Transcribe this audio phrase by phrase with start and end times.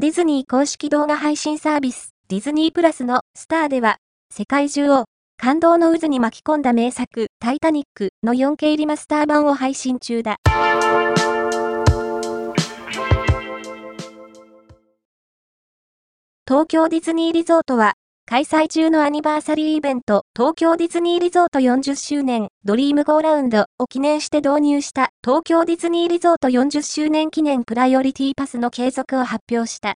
[0.00, 3.96] ディズニー公式動画配信サービス、ディズニープラスのスターでは、
[4.32, 5.06] 世界中を
[5.36, 10.36] 感動の渦に巻き込んだ名作、タイタニックの 4K リマスター版を配信中だ。
[16.46, 17.94] 東京ディズニーリゾートは、
[18.30, 29.94] 開催中のアニバーサリーイベント、東京ディズニーリゾート40周年、ドリームゴーラウンドを記念して導入した東京ディズニーリゾート40周年記念プライオリティパスの継続を発表した。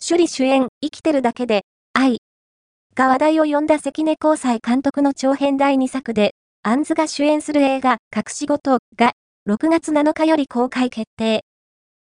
[0.00, 2.22] 首里主演、生きてるだけで、愛。
[2.94, 9.12] が話題を呼んだ関根交際監督の長編第2作で、アンズが主演する映画、隠し事が、
[9.46, 11.44] 6月7日より公開決定。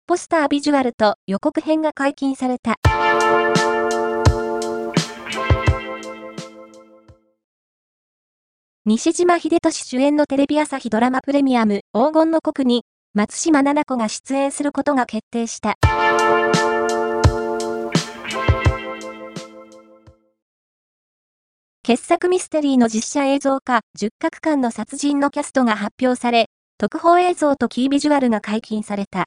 [0.08, 2.76] ポスタービジュアルと予告編が解禁された。
[8.86, 15.74] 西島秀俊主演のテレビ朝日ドラマプレミアム黄金の国に松島奈々子が出演することが決定した。
[21.82, 26.46] 傑作ミステリーの実写映像化10角間の殺人のキャストが発表され、
[26.78, 29.26] 特報映像とキービジュアルが解禁された。